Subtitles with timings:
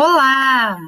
[0.00, 0.78] Olá!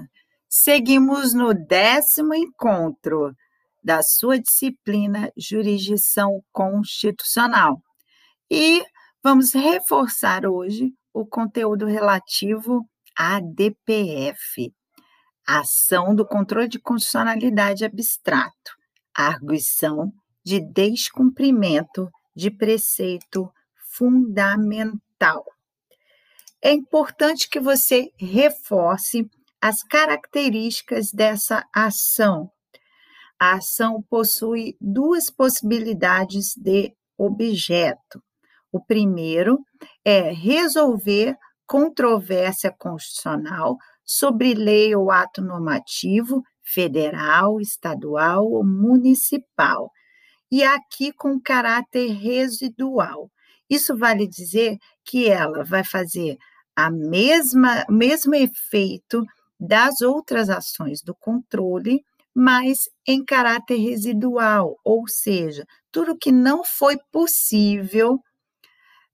[0.49, 3.35] Seguimos no décimo encontro
[3.83, 7.83] da sua disciplina Jurisdição Constitucional
[8.49, 8.85] e
[9.21, 12.89] vamos reforçar hoje o conteúdo relativo
[13.19, 14.73] à DPF,
[15.45, 18.77] Ação do Controle de Constitucionalidade Abstrato,
[19.13, 20.13] arguição
[20.45, 23.51] de descumprimento de preceito
[23.93, 25.45] fundamental
[26.63, 29.29] é importante que você reforce
[29.61, 32.51] as características dessa ação.
[33.39, 38.23] A ação possui duas possibilidades de objeto.
[38.73, 39.59] O primeiro
[40.05, 49.91] é resolver controvérsia constitucional sobre lei ou ato normativo federal, estadual ou municipal,
[50.51, 53.31] e aqui com caráter residual.
[53.69, 56.37] Isso vale dizer que ela vai fazer
[56.87, 59.25] a mesma mesmo efeito
[59.59, 62.03] das outras ações do controle,
[62.35, 68.19] mas em caráter residual, ou seja, tudo que não foi possível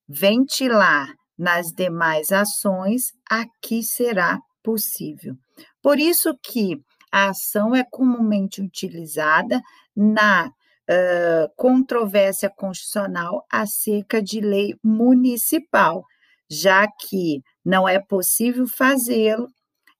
[0.08, 5.36] ventilar nas demais ações, aqui será possível.
[5.82, 9.60] Por isso que a ação é comumente utilizada
[9.94, 16.04] na uh, controvérsia constitucional acerca de lei municipal,
[16.50, 19.48] já que não é possível fazê-lo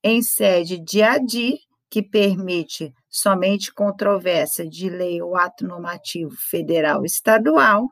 [0.02, 1.58] em sede de ADI,
[1.90, 7.88] que permite somente controvérsia de lei ou ato normativo federal e estadual.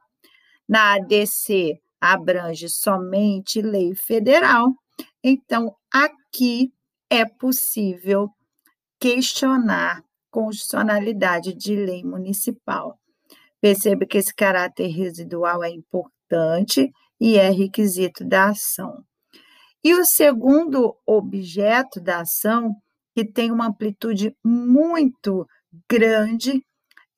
[0.69, 4.75] Na ADC, abrange somente lei federal.
[5.23, 6.73] Então, aqui
[7.09, 8.29] é possível
[8.99, 12.99] questionar constitucionalidade de lei municipal.
[13.61, 16.93] Perceba que esse caráter residual é importante
[17.25, 19.03] e é requisito da ação.
[19.83, 22.77] E o segundo objeto da ação,
[23.15, 25.49] que tem uma amplitude muito
[25.91, 26.63] grande,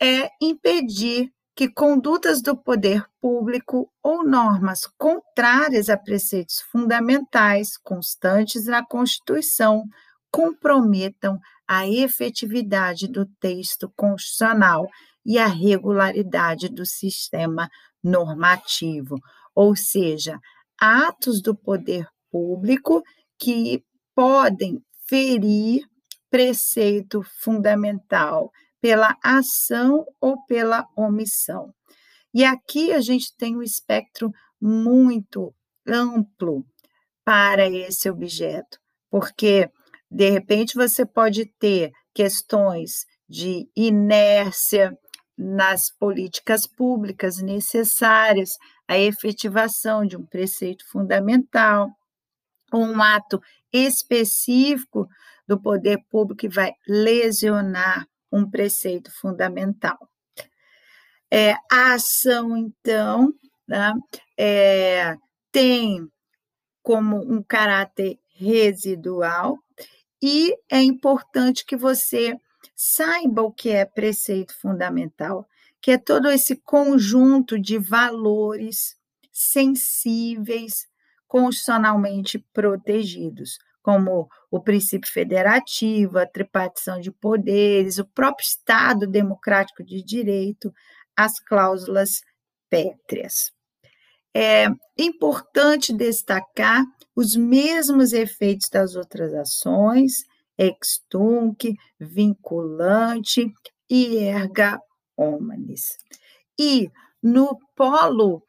[0.00, 8.86] é impedir que condutas do poder público ou normas contrárias a preceitos fundamentais constantes na
[8.86, 9.82] Constituição
[10.30, 14.86] comprometam a efetividade do texto constitucional
[15.24, 17.68] e a regularidade do sistema
[18.04, 19.16] normativo,
[19.56, 20.38] ou seja,
[20.78, 23.02] atos do poder público
[23.38, 23.82] que
[24.14, 25.82] podem ferir
[26.30, 28.50] preceito fundamental
[28.80, 31.72] pela ação ou pela omissão.
[32.34, 34.30] E aqui a gente tem um espectro
[34.60, 35.54] muito
[35.88, 36.64] amplo
[37.24, 38.78] para esse objeto,
[39.10, 39.70] porque
[40.10, 44.96] de repente, você pode ter questões de inércia
[45.36, 48.50] nas políticas públicas necessárias
[48.88, 51.90] à efetivação de um preceito fundamental,
[52.72, 53.40] um ato
[53.72, 55.06] específico
[55.46, 59.96] do poder público que vai lesionar um preceito fundamental.
[61.30, 63.32] É, a ação, então,
[63.68, 63.92] né,
[64.38, 65.16] é,
[65.52, 66.08] tem
[66.82, 69.58] como um caráter residual,
[70.22, 72.36] e é importante que você
[72.74, 75.46] saiba o que é preceito fundamental,
[75.80, 78.96] que é todo esse conjunto de valores
[79.32, 80.86] sensíveis,
[81.28, 90.02] constitucionalmente protegidos, como o princípio federativo, a tripartição de poderes, o próprio Estado democrático de
[90.02, 90.72] direito,
[91.16, 92.22] as cláusulas
[92.68, 93.52] pétreas.
[94.34, 94.66] É
[94.98, 96.84] importante destacar
[97.14, 100.24] os mesmos efeitos das outras ações,
[100.58, 103.52] ex tunc, vinculante
[103.88, 104.78] e erga
[105.16, 105.96] omnes.
[106.58, 106.88] E
[107.22, 108.42] no polo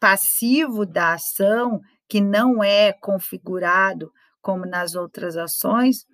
[0.00, 6.06] passivo da ação, que não é configurado como nas outras ações,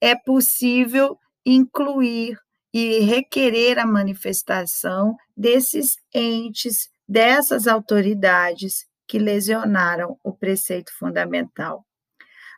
[0.00, 2.38] é possível incluir
[2.72, 11.84] e requerer a manifestação desses entes, dessas autoridades que lesionaram o preceito fundamental.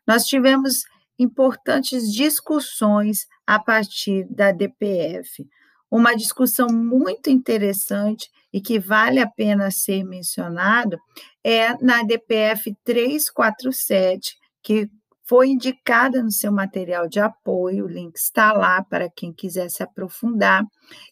[0.07, 0.85] Nós tivemos
[1.19, 5.47] importantes discussões a partir da DPF.
[5.91, 10.99] Uma discussão muito interessante e que vale a pena ser mencionado
[11.43, 14.89] é na DPF 347, que
[15.27, 19.83] foi indicada no seu material de apoio, o link está lá para quem quiser se
[19.83, 20.65] aprofundar,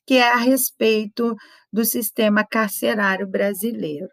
[0.06, 1.34] que é a respeito
[1.72, 4.08] do sistema carcerário brasileiro.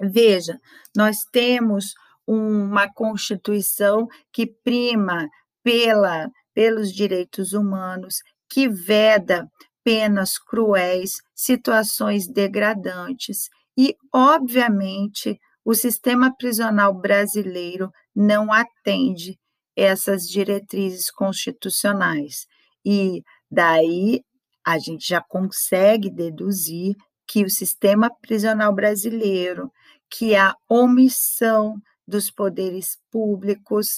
[0.00, 0.58] Veja,
[0.96, 1.94] nós temos
[2.26, 5.28] uma Constituição que prima
[5.62, 8.16] pela, pelos direitos humanos,
[8.48, 9.48] que veda
[9.84, 19.38] penas cruéis, situações degradantes e, obviamente, o sistema prisional brasileiro não atende
[19.76, 22.46] essas diretrizes constitucionais.
[22.84, 24.22] E daí
[24.64, 26.94] a gente já consegue deduzir
[27.26, 29.72] que o sistema prisional brasileiro,
[30.10, 31.80] que a omissão
[32.12, 33.96] dos poderes públicos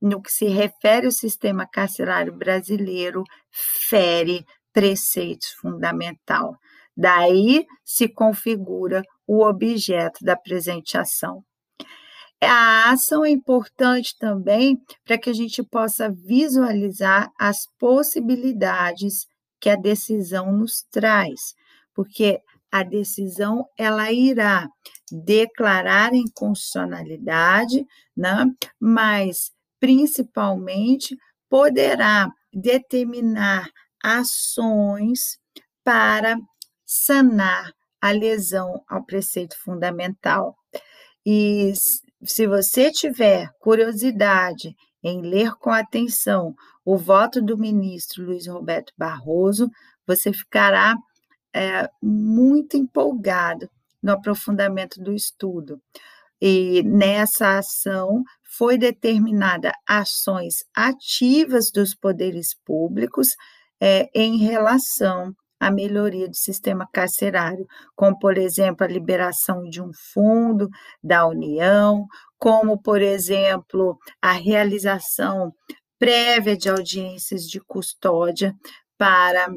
[0.00, 3.24] no que se refere ao sistema carcerário brasileiro
[3.88, 6.54] fere preceitos fundamental.
[6.96, 11.42] Daí se configura o objeto da presente ação.
[12.40, 19.26] A ação é importante também para que a gente possa visualizar as possibilidades
[19.58, 21.54] que a decisão nos traz,
[21.94, 22.38] porque
[22.70, 24.68] a decisão ela irá
[25.10, 27.86] declarar inconstitucionalidade,
[28.16, 28.46] né?
[28.80, 31.16] mas principalmente
[31.48, 33.68] poderá determinar
[34.02, 35.38] ações
[35.84, 36.36] para
[36.84, 40.56] sanar a lesão ao preceito fundamental.
[41.24, 41.72] E
[42.24, 46.54] se você tiver curiosidade em ler com atenção
[46.84, 49.70] o voto do ministro Luiz Roberto Barroso,
[50.06, 50.96] você ficará
[51.56, 53.70] é, muito empolgado
[54.02, 55.80] no aprofundamento do estudo.
[56.40, 63.28] E nessa ação foi determinada ações ativas dos poderes públicos
[63.80, 69.90] é, em relação à melhoria do sistema carcerário, como, por exemplo, a liberação de um
[70.12, 70.68] fundo
[71.02, 72.06] da União,
[72.38, 75.54] como, por exemplo, a realização
[75.98, 78.54] prévia de audiências de custódia
[78.98, 79.48] para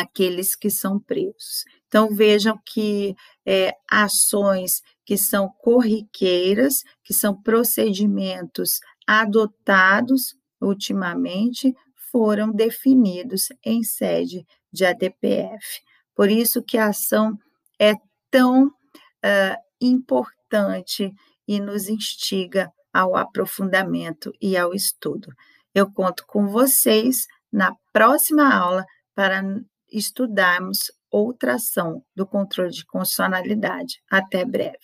[0.00, 1.64] aqueles que são presos.
[1.86, 3.14] Então, vejam que
[3.46, 11.74] é, ações que são corriqueiras, que são procedimentos adotados ultimamente,
[12.10, 15.80] foram definidos em sede de ADPF.
[16.14, 17.38] Por isso que a ação
[17.80, 17.94] é
[18.30, 21.12] tão uh, importante
[21.48, 25.32] e nos instiga ao aprofundamento e ao estudo.
[25.74, 28.84] Eu conto com vocês na próxima aula
[29.14, 29.42] para
[29.92, 34.02] estudarmos outra ação do controle de constitucionalidade.
[34.10, 34.78] Até breve.